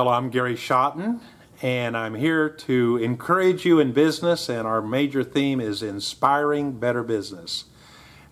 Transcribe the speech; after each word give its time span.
Hello, 0.00 0.12
I'm 0.12 0.30
Gary 0.30 0.54
Schotten, 0.54 1.20
and 1.60 1.94
I'm 1.94 2.14
here 2.14 2.48
to 2.48 2.96
encourage 2.96 3.66
you 3.66 3.80
in 3.80 3.92
business. 3.92 4.48
And 4.48 4.66
our 4.66 4.80
major 4.80 5.22
theme 5.22 5.60
is 5.60 5.82
inspiring 5.82 6.72
better 6.72 7.02
business. 7.02 7.66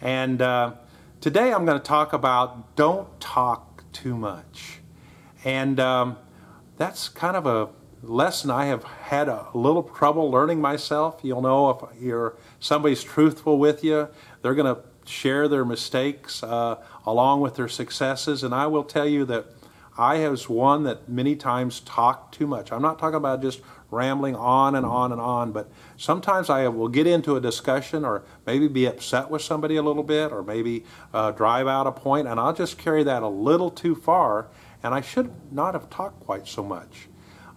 And 0.01 0.41
uh, 0.41 0.77
today 1.21 1.53
I'm 1.53 1.67
going 1.67 1.79
to 1.79 1.85
talk 1.85 2.15
about 2.15 2.75
don't 2.75 3.21
talk 3.21 3.85
too 3.93 4.17
much. 4.17 4.79
And 5.45 5.79
um, 5.79 6.17
that's 6.79 7.11
kind 7.11 7.37
of 7.37 7.45
a 7.45 7.69
lesson 8.03 8.51
I 8.51 8.65
have 8.65 8.85
had 8.85 9.29
a 9.29 9.49
little 9.53 9.83
trouble 9.83 10.31
learning 10.31 10.63
myself. 10.63 11.21
You'll 11.23 11.43
know 11.43 11.69
if 11.69 12.03
you're 12.03 12.35
somebody's 12.61 13.03
truthful 13.03 13.59
with 13.59 13.85
you, 13.85 14.09
they're 14.41 14.55
going 14.55 14.75
to 14.75 14.81
share 15.05 15.49
their 15.49 15.67
mistakes 15.67 16.43
uh, 16.43 16.77
along 17.05 17.43
with 17.43 17.57
their 17.57 17.69
successes. 17.69 18.43
And 18.43 18.55
I 18.55 18.67
will 18.69 18.85
tell 18.85 19.07
you 19.07 19.27
that 19.27 19.58
I 19.99 20.29
was 20.29 20.49
one 20.49 20.85
that 20.85 21.09
many 21.09 21.35
times 21.35 21.81
talked 21.81 22.33
too 22.33 22.47
much. 22.47 22.71
I'm 22.71 22.81
not 22.81 23.01
talking 23.01 23.17
about 23.17 23.43
just 23.43 23.61
rambling 23.91 24.37
on 24.37 24.77
and 24.77 24.87
on 24.87 25.11
and 25.11 25.21
on, 25.21 25.51
but 25.51 25.69
sometimes 25.97 26.49
I 26.49 26.69
will 26.69 26.89
get 26.89 27.09
into 27.09 27.35
a 27.35 27.41
discussion 27.41 28.05
or 28.05 28.23
maybe 28.47 28.69
be 28.69 28.87
upset 28.87 29.29
with 29.29 29.43
somebody 29.43 29.75
a 29.75 29.83
little 29.83 30.05
bit 30.05 30.31
or 30.31 30.45
maybe 30.45 30.85
uh, 31.13 31.33
drive 31.33 31.67
out 31.67 31.89
a 31.89 31.93
point, 31.93 32.29
and 32.29 32.39
I'll 32.39 32.53
just 32.53 32.79
carry 32.79 33.03
that 33.03 33.25
a 33.25 33.29
little 33.29 33.71
too 33.71 33.97
far, 33.97 34.47
and 34.85 34.95
I 34.95 35.01
should 35.01 35.33
not 35.53 35.75
have 35.75 35.91
talked 35.91 36.21
quite 36.21 36.47
so 36.47 36.63
much. 36.63 37.09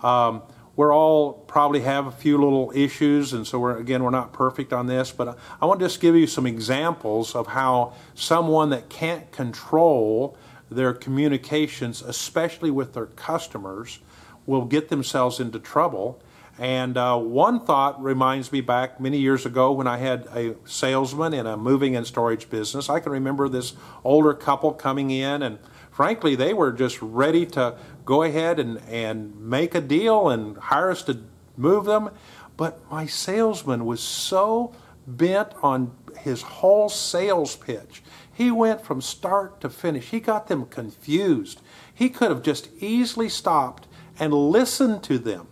Um, 0.02 0.42
we're 0.76 0.96
all 0.96 1.34
probably 1.34 1.82
have 1.82 2.08
a 2.08 2.12
few 2.12 2.38
little 2.38 2.72
issues, 2.74 3.34
and 3.34 3.46
so 3.46 3.60
we're 3.60 3.78
again 3.78 4.04
we're 4.04 4.10
not 4.10 4.34
perfect 4.34 4.74
on 4.74 4.88
this, 4.88 5.12
but 5.12 5.38
I 5.62 5.66
want 5.68 5.80
to 5.80 5.86
just 5.86 6.00
give 6.00 6.16
you 6.16 6.26
some 6.26 6.48
examples 6.48 7.36
of 7.36 7.46
how 7.48 7.94
someone 8.16 8.72
that 8.72 8.90
can't 8.90 9.32
control 9.32 10.38
their 10.72 10.94
communications, 10.94 12.02
especially 12.02 12.72
with 12.72 12.94
their 12.94 13.08
customers, 13.08 14.00
will 14.46 14.66
get 14.66 14.90
themselves 14.90 15.40
into 15.40 15.60
trouble. 15.60 16.22
And 16.58 16.98
uh, 16.98 17.18
one 17.18 17.66
thought 17.66 18.02
reminds 18.02 18.52
me 18.52 18.62
back 18.62 19.00
many 19.00 19.18
years 19.18 19.46
ago 19.46 19.72
when 19.72 19.88
I 19.88 19.98
had 19.98 20.28
a 20.34 20.56
salesman 20.66 21.34
in 21.34 21.46
a 21.46 21.58
moving 21.58 21.96
and 21.96 22.06
storage 22.06 22.50
business. 22.50 22.90
I 22.90 23.00
can 23.00 23.12
remember 23.12 23.50
this 23.50 23.74
older 24.04 24.34
couple 24.34 24.72
coming 24.72 25.12
in, 25.12 25.44
and 25.44 25.60
frankly, 25.92 26.36
they 26.36 26.54
were 26.54 26.72
just 26.72 27.02
ready 27.02 27.46
to 27.48 27.78
go 28.06 28.24
ahead 28.24 28.60
and, 28.60 28.80
and 28.88 29.40
make 29.40 29.76
a 29.76 29.82
deal 29.82 30.30
and 30.30 30.58
hire 30.58 30.92
us 30.92 31.04
to 31.04 31.20
move 31.58 31.86
them. 31.86 32.10
But 32.58 32.80
my 32.92 33.06
salesman 33.06 33.86
was 33.86 34.02
so 34.02 34.74
bent 35.08 35.54
on 35.62 35.92
his 36.20 36.42
whole 36.42 36.90
sales 36.90 37.56
pitch. 37.56 38.04
He 38.32 38.52
went 38.52 38.82
from 38.82 39.02
start 39.02 39.62
to 39.62 39.70
finish. 39.70 40.10
He 40.10 40.20
got 40.20 40.48
them 40.48 40.66
confused. 40.66 41.62
He 41.94 42.10
could 42.10 42.30
have 42.30 42.44
just 42.44 42.70
easily 42.80 43.30
stopped 43.30 43.88
and 44.20 44.34
listened 44.34 45.04
to 45.04 45.18
them. 45.20 45.48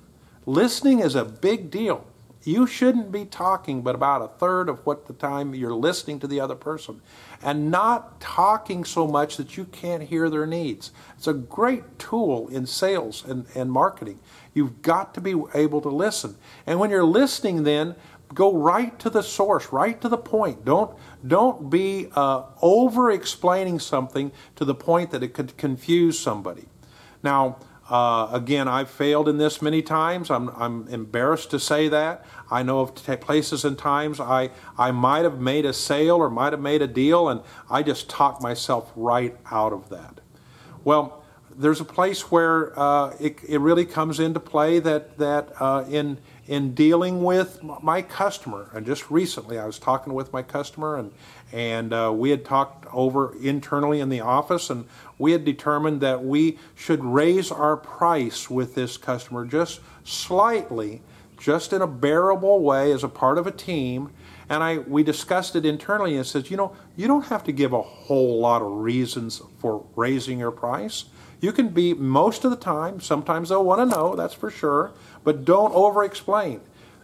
Listening 0.46 1.00
is 1.00 1.16
a 1.16 1.26
big 1.26 1.70
deal. 1.70 2.06
You 2.44 2.66
shouldn't 2.66 3.12
be 3.12 3.26
talking 3.26 3.82
but 3.82 3.96
about 3.96 4.22
a 4.22 4.28
third 4.40 4.70
of 4.70 4.86
what 4.86 5.08
the 5.08 5.14
time 5.14 5.54
you're 5.54 5.74
listening 5.74 6.20
to 6.22 6.28
the 6.28 6.40
other 6.40 6.56
person 6.56 7.02
and 7.44 7.70
not 7.70 8.20
talking 8.22 8.86
so 8.86 9.08
much 9.08 9.38
that 9.38 9.58
you 9.58 9.66
can't 9.66 10.04
hear 10.04 10.30
their 10.30 10.48
needs. 10.48 10.92
It's 11.18 11.28
a 11.28 11.34
great 11.34 12.00
tool 12.00 12.48
in 12.48 12.66
sales 12.66 13.26
and, 13.26 13.46
and 13.56 13.72
marketing. 13.72 14.20
You've 14.54 14.82
got 14.82 15.14
to 15.16 15.22
be 15.22 15.36
able 15.54 15.82
to 15.82 15.90
listen. 15.90 16.38
And 16.66 16.80
when 16.80 16.90
you're 16.90 17.04
listening, 17.04 17.64
then 17.64 17.96
go 18.34 18.54
right 18.54 18.98
to 19.00 19.10
the 19.10 19.24
source, 19.24 19.72
right 19.72 20.00
to 20.02 20.10
the 20.10 20.18
point. 20.18 20.66
Don't 20.66 20.96
don't 21.26 21.70
be 21.70 22.10
uh, 22.16 22.44
over 22.62 23.12
explaining 23.12 23.80
something 23.80 24.32
to 24.56 24.66
the 24.66 24.76
point 24.76 25.12
that 25.12 25.24
it 25.24 25.34
could 25.34 25.58
confuse 25.58 26.20
somebody. 26.20 26.66
Now, 27.24 27.58
uh, 27.90 28.30
again, 28.32 28.68
I've 28.68 28.90
failed 28.90 29.28
in 29.28 29.38
this 29.38 29.62
many 29.62 29.82
times. 29.82 30.30
I'm, 30.30 30.50
I'm 30.50 30.88
embarrassed 30.90 31.50
to 31.52 31.60
say 31.60 31.88
that. 31.90 32.24
I 32.52 32.62
know 32.62 32.82
of 32.82 32.94
t- 32.94 33.16
places 33.16 33.66
and 33.66 33.78
times 33.78 34.20
I, 34.20 34.52
I 34.78 34.92
might 34.92 35.24
have 35.24 35.40
made 35.40 35.66
a 35.66 35.74
sale 35.74 36.18
or 36.18 36.30
might 36.30 36.54
have 36.54 36.62
made 36.62 36.84
a 36.84 36.88
deal, 36.88 37.28
and 37.28 37.42
I 37.70 37.82
just 37.82 38.08
talked 38.08 38.44
myself 38.44 38.92
right 38.96 39.36
out 39.52 39.74
of 39.74 39.90
that. 39.90 40.22
Well, 40.84 41.19
there's 41.60 41.82
a 41.82 41.86
place 41.86 42.32
where 42.32 42.78
uh, 42.80 43.14
it, 43.20 43.38
it 43.46 43.60
really 43.60 43.86
comes 43.86 44.22
into 44.22 44.40
play 44.40 44.80
that, 44.80 45.18
that 45.18 45.50
uh, 45.60 45.84
in, 45.90 46.18
in 46.48 46.74
dealing 46.74 47.22
with 47.22 47.62
my 47.84 48.02
customer, 48.02 48.70
and 48.74 48.86
just 48.86 49.12
recently 49.12 49.60
I 49.60 49.66
was 49.66 49.78
talking 49.78 50.14
with 50.14 50.32
my 50.32 50.42
customer, 50.42 50.96
and 50.96 51.12
and 51.52 51.94
uh, 51.94 52.14
we 52.16 52.30
had 52.30 52.46
talked 52.46 52.86
over 52.94 53.36
internally 53.42 54.00
in 54.00 54.10
the 54.10 54.22
office, 54.22 54.70
and 54.70 54.86
we 55.18 55.32
had 55.32 55.44
determined 55.44 56.00
that 56.02 56.24
we 56.24 56.60
should 56.76 57.04
raise 57.04 57.52
our 57.52 57.76
price 57.76 58.50
with 58.50 58.76
this 58.76 58.98
customer 58.98 59.46
just 59.46 59.82
slightly, 60.04 61.02
just 61.40 61.74
in 61.74 61.82
a 61.82 61.88
bearable 61.88 62.62
way 62.62 62.92
as 62.92 63.04
a 63.04 63.10
part 63.10 63.38
of 63.38 63.48
a 63.48 63.52
team. 63.52 64.12
And 64.50 64.64
I 64.64 64.80
we 64.80 65.04
discussed 65.04 65.56
it 65.56 65.66
internally 65.66 66.18
and 66.18 66.26
said, 66.26 66.50
you 66.50 66.58
know, 66.58 66.76
you 66.96 67.08
don't 67.08 67.26
have 67.26 67.44
to 67.46 67.52
give 67.52 67.72
a 67.72 67.82
whole 67.82 68.40
lot 68.40 68.62
of 68.62 68.72
reasons 68.72 69.42
for 69.60 69.86
raising 69.96 70.40
your 70.40 70.52
price. 70.52 71.06
You 71.40 71.52
can 71.54 71.70
be 71.70 71.94
most 71.94 72.44
of 72.44 72.52
the 72.52 72.58
time, 72.58 73.00
sometimes 73.00 73.50
they'll 73.50 73.64
want 73.64 73.80
to 73.90 73.96
know, 73.96 74.16
that's 74.16 74.34
for 74.34 74.52
sure, 74.52 74.92
but 75.24 75.46
don't 75.46 75.74
over 75.74 76.04
explain. 76.04 76.62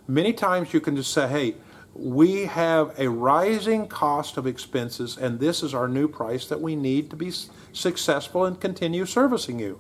Many 0.08 0.34
times 0.34 0.74
you 0.74 0.82
can 0.82 0.96
just 0.96 1.14
say, 1.14 1.28
hey, 1.28 1.56
we 1.94 2.46
have 2.46 2.94
a 3.00 3.08
rising 3.08 3.88
cost 3.88 4.36
of 4.36 4.46
expenses, 4.46 5.18
and 5.18 5.40
this 5.40 5.64
is 5.64 5.74
our 5.74 5.88
new 5.88 6.10
price 6.10 6.46
that 6.48 6.60
we 6.60 6.76
need 6.76 7.10
to 7.12 7.16
be 7.16 7.32
successful 7.72 8.44
and 8.44 8.60
continue 8.60 9.06
servicing 9.06 9.60
you. 9.60 9.80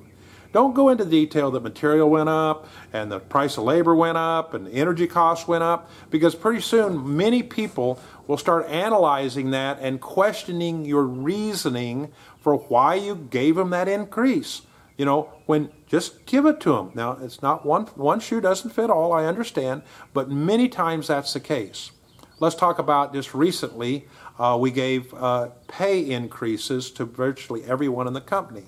Don't 0.55 0.73
go 0.73 0.88
into 0.88 1.03
detail 1.03 1.51
that 1.51 1.63
material 1.63 2.09
went 2.09 2.29
up 2.29 2.69
and 2.93 3.11
the 3.11 3.19
price 3.19 3.57
of 3.57 3.66
labor 3.66 3.93
went 3.93 4.17
up 4.17 4.53
and 4.53 4.69
energy 4.69 5.05
costs 5.05 5.49
went 5.49 5.66
up 5.66 5.89
because 6.09 6.33
pretty 6.33 6.61
soon 6.61 7.17
many 7.17 7.43
people 7.43 7.99
will 8.25 8.38
start 8.38 8.66
analyzing 8.69 9.51
that 9.51 9.79
and 9.81 9.99
questioning 9.99 10.85
your 10.85 11.03
reasoning 11.03 12.13
for 12.39 12.55
why 12.55 12.95
you 12.95 13.16
gave 13.16 13.55
them 13.55 13.71
that 13.71 13.89
increase. 13.89 14.61
You 14.95 15.03
know, 15.03 15.23
when 15.45 15.71
just 15.88 16.25
give 16.25 16.45
it 16.45 16.61
to 16.61 16.72
them. 16.72 16.91
Now, 16.95 17.17
it's 17.22 17.41
not 17.41 17.66
one 17.66 17.87
one 17.87 18.22
shoe 18.22 18.39
doesn't 18.39 18.72
fit 18.72 18.89
all, 18.89 19.11
I 19.11 19.25
understand, 19.25 19.81
but 20.13 20.31
many 20.31 20.69
times 20.69 21.07
that's 21.07 21.33
the 21.33 21.41
case. 21.41 21.91
Let's 22.39 22.55
talk 22.55 22.79
about 22.79 23.13
just 23.13 23.33
recently, 23.33 24.07
uh, 24.39 24.57
we 24.57 24.72
gave 24.72 25.13
uh, 25.16 25.49
pay 25.67 25.99
increases 25.99 26.91
to 26.91 27.03
virtually 27.03 27.66
everyone 27.66 28.07
in 28.07 28.13
the 28.13 28.22
company. 28.22 28.67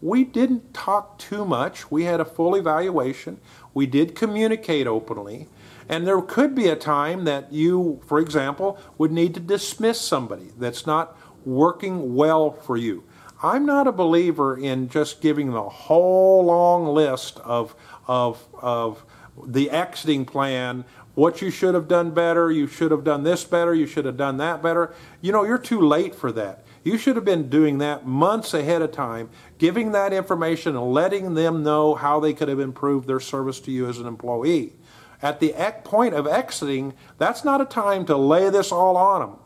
We 0.00 0.24
didn't 0.24 0.74
talk 0.74 1.18
too 1.18 1.44
much. 1.44 1.90
We 1.90 2.04
had 2.04 2.20
a 2.20 2.24
full 2.24 2.54
evaluation. 2.54 3.40
We 3.72 3.86
did 3.86 4.14
communicate 4.14 4.86
openly. 4.86 5.48
And 5.88 6.06
there 6.06 6.20
could 6.20 6.54
be 6.54 6.68
a 6.68 6.76
time 6.76 7.24
that 7.24 7.52
you, 7.52 8.00
for 8.06 8.18
example, 8.18 8.78
would 8.98 9.12
need 9.12 9.34
to 9.34 9.40
dismiss 9.40 10.00
somebody 10.00 10.50
that's 10.58 10.86
not 10.86 11.16
working 11.44 12.14
well 12.14 12.50
for 12.50 12.76
you. 12.76 13.04
I'm 13.42 13.66
not 13.66 13.86
a 13.86 13.92
believer 13.92 14.56
in 14.56 14.88
just 14.88 15.20
giving 15.20 15.52
the 15.52 15.68
whole 15.68 16.44
long 16.44 16.86
list 16.86 17.38
of, 17.40 17.74
of, 18.06 18.44
of 18.60 19.04
the 19.46 19.70
exiting 19.70 20.24
plan 20.24 20.84
what 21.16 21.40
you 21.40 21.50
should 21.50 21.74
have 21.74 21.88
done 21.88 22.10
better, 22.10 22.52
you 22.52 22.66
should 22.66 22.90
have 22.90 23.02
done 23.02 23.22
this 23.22 23.42
better, 23.42 23.74
you 23.74 23.86
should 23.86 24.04
have 24.04 24.18
done 24.18 24.36
that 24.36 24.62
better. 24.62 24.94
You 25.22 25.32
know, 25.32 25.44
you're 25.44 25.56
too 25.56 25.80
late 25.80 26.14
for 26.14 26.30
that. 26.32 26.65
You 26.86 26.98
should 26.98 27.16
have 27.16 27.24
been 27.24 27.50
doing 27.50 27.78
that 27.78 28.06
months 28.06 28.54
ahead 28.54 28.80
of 28.80 28.92
time, 28.92 29.28
giving 29.58 29.90
that 29.90 30.12
information 30.12 30.76
and 30.76 30.92
letting 30.92 31.34
them 31.34 31.64
know 31.64 31.96
how 31.96 32.20
they 32.20 32.32
could 32.32 32.46
have 32.46 32.60
improved 32.60 33.08
their 33.08 33.18
service 33.18 33.58
to 33.62 33.72
you 33.72 33.88
as 33.88 33.98
an 33.98 34.06
employee. 34.06 34.72
At 35.20 35.40
the 35.40 35.52
point 35.82 36.14
of 36.14 36.28
exiting, 36.28 36.94
that's 37.18 37.44
not 37.44 37.60
a 37.60 37.64
time 37.64 38.06
to 38.06 38.16
lay 38.16 38.50
this 38.50 38.70
all 38.70 38.96
on 38.96 39.20
them 39.20 39.36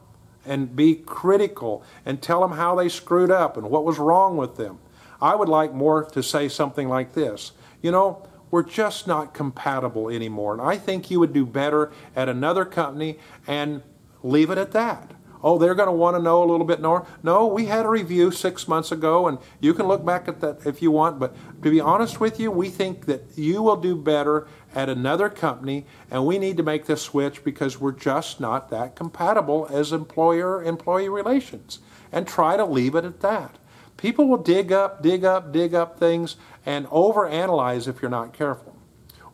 and 0.45 0.77
be 0.77 0.97
critical 0.97 1.83
and 2.05 2.21
tell 2.21 2.43
them 2.43 2.59
how 2.59 2.75
they 2.75 2.91
screwed 2.91 3.31
up 3.31 3.57
and 3.57 3.71
what 3.71 3.87
was 3.87 3.99
wrong 3.99 4.37
with 4.37 4.59
them. 4.59 4.79
I 5.19 5.35
would 5.35 5.49
like 5.49 5.73
more 5.73 6.05
to 6.11 6.23
say 6.23 6.47
something 6.47 6.91
like 6.91 7.15
this. 7.15 7.53
You 7.81 7.91
know, 7.91 8.29
we're 8.51 8.65
just 8.65 9.07
not 9.07 9.33
compatible 9.33 10.11
anymore. 10.11 10.53
And 10.53 10.61
I 10.61 10.77
think 10.77 11.11
you 11.11 11.19
would 11.21 11.33
do 11.33 11.47
better 11.47 11.91
at 12.15 12.29
another 12.29 12.67
company 12.67 13.19
and 13.47 13.83
leave 14.23 14.51
it 14.51 14.59
at 14.59 14.73
that. 14.73 15.13
Oh, 15.43 15.59
they're 15.59 15.75
going 15.75 15.89
to 15.89 15.93
want 15.93 16.17
to 16.17 16.23
know 16.23 16.43
a 16.43 16.49
little 16.51 16.67
bit 16.67 16.81
more. 16.81 17.07
No, 17.23 17.47
we 17.47 17.67
had 17.67 17.87
a 17.87 17.89
review 17.89 18.31
six 18.31 18.69
months 18.69 18.93
ago, 18.93 19.27
and 19.27 19.39
you 19.61 19.75
can 19.75 19.87
look 19.87 20.05
back 20.05 20.29
at 20.29 20.41
that 20.41 20.67
if 20.67 20.83
you 20.83 20.91
want. 20.91 21.19
But 21.19 21.35
to 21.63 21.71
be 21.71 21.81
honest 21.81 22.21
with 22.21 22.39
you, 22.39 22.51
we 22.51 22.69
think 22.69 23.07
that 23.07 23.23
you 23.37 23.63
will 23.63 23.77
do 23.77 23.97
better 23.97 24.47
at 24.75 24.89
another 24.89 25.29
company, 25.29 25.87
and 26.11 26.27
we 26.27 26.39
need 26.39 26.57
to 26.59 26.63
make 26.63 26.87
this 26.87 27.03
switch 27.03 27.43
because 27.43 27.81
we're 27.81 27.93
just 27.93 28.41
not 28.41 28.71
that 28.71 28.97
compatible 28.97 29.67
as 29.71 29.93
employer 29.93 30.63
employee 30.63 31.09
relations. 31.09 31.81
And 32.13 32.27
try 32.27 32.57
to 32.57 32.65
leave 32.65 32.95
it 32.95 33.05
at 33.05 33.21
that. 33.21 33.57
People 33.97 34.27
will 34.27 34.39
dig 34.39 34.73
up, 34.73 35.03
dig 35.03 35.25
up, 35.25 35.53
dig 35.53 35.75
up 35.75 35.99
things 35.99 36.37
and 36.67 36.87
overanalyze 36.87 37.87
if 37.87 38.01
you're 38.01 38.11
not 38.11 38.33
careful. 38.33 38.75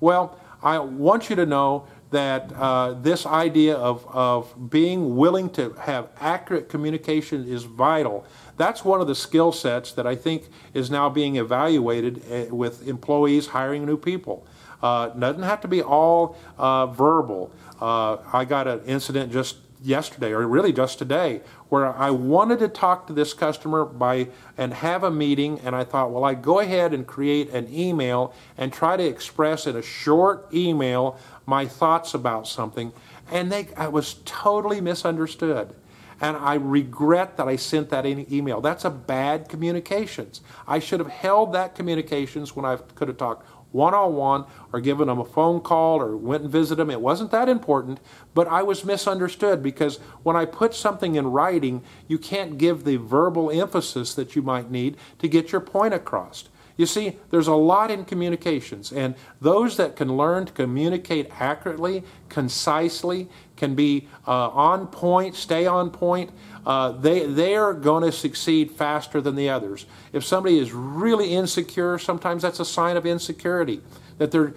Well, 0.00 0.38
I 0.62 0.78
want 0.78 1.30
you 1.30 1.36
to 1.36 1.46
know 1.46 1.86
that 2.10 2.52
uh, 2.52 2.92
this 2.94 3.26
idea 3.26 3.76
of, 3.76 4.06
of 4.08 4.70
being 4.70 5.16
willing 5.16 5.50
to 5.50 5.72
have 5.72 6.08
accurate 6.20 6.68
communication 6.68 7.46
is 7.46 7.64
vital. 7.64 8.24
That's 8.56 8.84
one 8.84 9.00
of 9.00 9.06
the 9.06 9.14
skill 9.14 9.52
sets 9.52 9.92
that 9.92 10.06
I 10.06 10.14
think 10.14 10.44
is 10.72 10.90
now 10.90 11.10
being 11.10 11.36
evaluated 11.36 12.22
uh, 12.30 12.54
with 12.54 12.86
employees 12.86 13.48
hiring 13.48 13.84
new 13.84 13.96
people. 13.96 14.46
Uh, 14.82 15.08
doesn't 15.08 15.42
have 15.42 15.60
to 15.62 15.68
be 15.68 15.82
all 15.82 16.36
uh, 16.58 16.86
verbal. 16.86 17.50
Uh, 17.80 18.18
I 18.32 18.44
got 18.44 18.66
an 18.66 18.82
incident 18.86 19.32
just 19.32 19.56
yesterday, 19.86 20.32
or 20.32 20.46
really 20.46 20.72
just 20.72 20.98
today, 20.98 21.40
where 21.68 21.86
I 21.86 22.10
wanted 22.10 22.58
to 22.58 22.68
talk 22.68 23.06
to 23.06 23.12
this 23.12 23.32
customer 23.32 23.84
by 23.84 24.28
and 24.58 24.74
have 24.74 25.04
a 25.04 25.10
meeting, 25.10 25.60
and 25.60 25.74
I 25.74 25.84
thought, 25.84 26.10
well, 26.10 26.24
I 26.24 26.34
go 26.34 26.60
ahead 26.60 26.92
and 26.92 27.06
create 27.06 27.50
an 27.50 27.72
email 27.72 28.34
and 28.58 28.72
try 28.72 28.96
to 28.96 29.04
express 29.04 29.66
in 29.66 29.76
a 29.76 29.82
short 29.82 30.48
email 30.52 31.18
my 31.46 31.66
thoughts 31.66 32.14
about 32.14 32.48
something, 32.48 32.92
and 33.30 33.50
they 33.52 33.68
I 33.76 33.88
was 33.88 34.16
totally 34.24 34.80
misunderstood. 34.80 35.74
And 36.18 36.34
I 36.38 36.54
regret 36.54 37.36
that 37.36 37.46
I 37.46 37.56
sent 37.56 37.90
that 37.90 38.06
email. 38.06 38.62
That's 38.62 38.86
a 38.86 38.90
bad 38.90 39.50
communications. 39.50 40.40
I 40.66 40.78
should 40.78 40.98
have 40.98 41.10
held 41.10 41.52
that 41.52 41.74
communications 41.74 42.56
when 42.56 42.64
I 42.64 42.76
could 42.76 43.08
have 43.08 43.18
talked 43.18 43.46
one 43.76 43.94
on 43.94 44.14
one 44.14 44.46
or 44.72 44.80
given 44.80 45.06
them 45.06 45.18
a 45.18 45.24
phone 45.24 45.60
call 45.60 46.00
or 46.00 46.16
went 46.16 46.42
and 46.42 46.50
visited 46.50 46.76
them. 46.76 46.90
It 46.90 47.00
wasn't 47.00 47.30
that 47.30 47.48
important, 47.48 48.00
but 48.34 48.48
I 48.48 48.62
was 48.62 48.84
misunderstood 48.84 49.62
because 49.62 49.98
when 50.22 50.34
I 50.34 50.46
put 50.46 50.74
something 50.74 51.14
in 51.14 51.26
writing, 51.28 51.82
you 52.08 52.18
can't 52.18 52.58
give 52.58 52.84
the 52.84 52.96
verbal 52.96 53.50
emphasis 53.50 54.14
that 54.14 54.34
you 54.34 54.42
might 54.42 54.70
need 54.70 54.96
to 55.18 55.28
get 55.28 55.52
your 55.52 55.60
point 55.60 55.94
across. 55.94 56.48
You 56.76 56.84
see, 56.84 57.16
there's 57.30 57.48
a 57.48 57.54
lot 57.54 57.90
in 57.90 58.04
communications, 58.04 58.92
and 58.92 59.14
those 59.40 59.78
that 59.78 59.96
can 59.96 60.16
learn 60.16 60.44
to 60.46 60.52
communicate 60.52 61.30
accurately, 61.40 62.04
concisely, 62.28 63.28
can 63.56 63.74
be 63.74 64.08
uh, 64.26 64.50
on 64.50 64.86
point, 64.88 65.34
stay 65.34 65.66
on 65.66 65.90
point, 65.90 66.30
uh, 66.66 66.92
they, 66.92 67.24
they 67.24 67.56
are 67.56 67.72
going 67.72 68.02
to 68.02 68.12
succeed 68.12 68.70
faster 68.72 69.20
than 69.22 69.36
the 69.36 69.48
others. 69.48 69.86
If 70.12 70.24
somebody 70.24 70.58
is 70.58 70.72
really 70.72 71.32
insecure, 71.34 71.96
sometimes 71.98 72.42
that's 72.42 72.60
a 72.60 72.64
sign 72.64 72.96
of 72.98 73.06
insecurity, 73.06 73.80
that 74.18 74.30
they're 74.30 74.54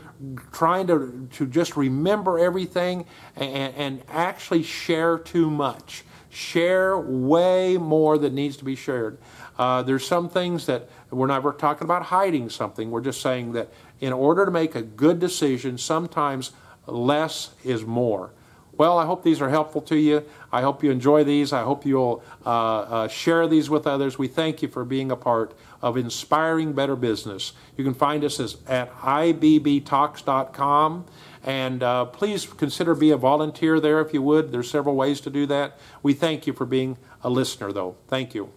trying 0.51 0.87
to, 0.87 1.29
to 1.33 1.45
just 1.45 1.77
remember 1.77 2.37
everything 2.37 3.05
and, 3.35 3.73
and 3.75 4.03
actually 4.09 4.63
share 4.63 5.17
too 5.17 5.49
much. 5.49 6.03
Share 6.31 6.97
way 6.97 7.77
more 7.77 8.17
than 8.17 8.35
needs 8.35 8.55
to 8.57 8.65
be 8.65 8.75
shared. 8.75 9.17
Uh, 9.59 9.83
there's 9.83 10.07
some 10.07 10.29
things 10.29 10.65
that 10.67 10.87
we're 11.11 11.27
never 11.27 11.51
talking 11.51 11.83
about 11.83 12.03
hiding 12.03 12.49
something. 12.49 12.89
We're 12.89 13.01
just 13.01 13.19
saying 13.19 13.51
that 13.51 13.67
in 13.99 14.13
order 14.13 14.45
to 14.45 14.51
make 14.51 14.73
a 14.73 14.81
good 14.81 15.19
decision, 15.19 15.77
sometimes 15.77 16.53
less 16.87 17.49
is 17.65 17.83
more. 17.83 18.31
Well, 18.77 18.97
I 18.97 19.05
hope 19.05 19.23
these 19.23 19.41
are 19.41 19.49
helpful 19.49 19.81
to 19.81 19.97
you. 19.97 20.23
I 20.53 20.61
hope 20.61 20.81
you 20.81 20.91
enjoy 20.91 21.25
these. 21.25 21.51
I 21.51 21.63
hope 21.63 21.85
you'll 21.85 22.23
uh, 22.45 22.49
uh, 22.49 23.09
share 23.09 23.45
these 23.45 23.69
with 23.69 23.85
others. 23.85 24.17
We 24.17 24.29
thank 24.29 24.61
you 24.61 24.69
for 24.69 24.85
being 24.85 25.11
a 25.11 25.17
part 25.17 25.53
of 25.81 25.97
Inspiring 25.97 26.71
Better 26.71 26.95
Business. 26.95 27.51
You 27.75 27.83
can 27.83 27.93
find 27.93 28.23
us 28.23 28.39
at 28.65 28.95
ibbtalks.com. 29.01 31.05
And 31.43 31.83
uh, 31.83 32.05
please 32.05 32.45
consider 32.45 32.95
be 32.95 33.11
a 33.11 33.17
volunteer 33.17 33.81
there 33.81 33.99
if 33.99 34.13
you 34.13 34.21
would. 34.21 34.53
There's 34.53 34.71
several 34.71 34.95
ways 34.95 35.19
to 35.21 35.29
do 35.29 35.45
that. 35.47 35.77
We 36.01 36.13
thank 36.13 36.47
you 36.47 36.53
for 36.53 36.65
being 36.65 36.97
a 37.21 37.29
listener, 37.29 37.73
though. 37.73 37.97
Thank 38.07 38.33
you. 38.33 38.53